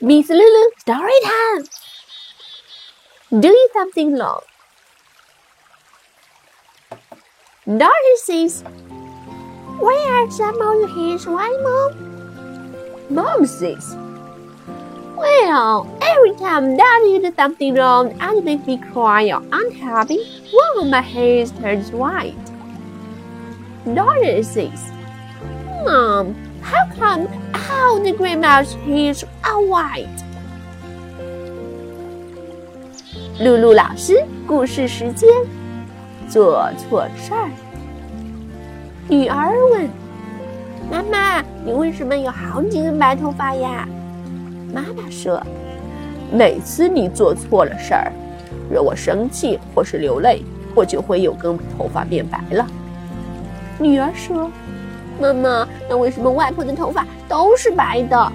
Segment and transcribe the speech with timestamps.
[0.00, 1.64] Miss Lulu, story time.
[3.40, 4.42] Do you something wrong?
[7.66, 8.62] Daughter says,
[9.80, 13.10] Where are some of hairs, why, Mom?
[13.10, 13.96] Mom says,
[15.16, 20.22] Well, every time Daddy does something wrong and makes me cry or unhappy,
[20.52, 22.36] one of my hairs turns white.
[23.84, 24.92] Daughter says,
[25.84, 27.26] Mom, how come
[27.70, 30.06] all the gray mouse hears are white?
[33.40, 35.28] 露露老师故事时间，
[36.28, 37.48] 做错事儿。
[39.08, 39.88] 女儿问
[40.90, 43.88] ：“妈妈，你为什么有好几根白头发呀？”
[44.74, 45.40] 妈妈说
[46.32, 48.12] ：“每次你做错了事儿，
[48.70, 50.42] 惹我生气或是流泪，
[50.74, 52.66] 我就会有根头发变白了。”
[53.78, 54.50] 女儿说
[55.20, 58.32] ：“妈妈，那为什么外婆的头发都是白的？”